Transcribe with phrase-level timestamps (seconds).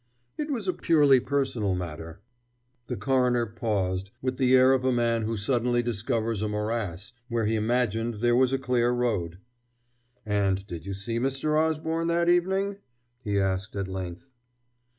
[0.35, 2.21] "It was a purely personal matter."
[2.87, 7.45] The coroner paused, with the air of a man who suddenly discovers a morass where
[7.45, 9.37] he imagined there was a clear road.
[10.25, 11.55] "And did you see Mr.
[11.55, 12.77] Osborne that evening?"
[13.23, 14.31] he asked at length.